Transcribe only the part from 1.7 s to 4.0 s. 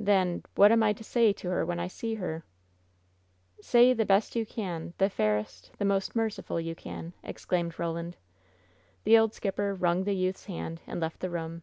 I see her?" "Say—